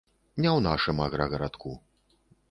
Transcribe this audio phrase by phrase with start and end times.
[0.43, 1.75] Не ў нашым аграгарадку.